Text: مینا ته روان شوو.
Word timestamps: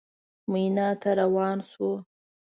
مینا 0.51 0.89
ته 1.01 1.09
روان 1.19 1.57
شوو. 1.69 1.91